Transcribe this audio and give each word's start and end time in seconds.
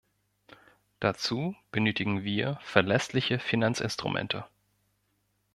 Dazu 0.99 1.55
benötigen 1.71 2.23
wir 2.23 2.57
verlässliche 2.63 3.37
Finanzinstrumente. 3.37 4.45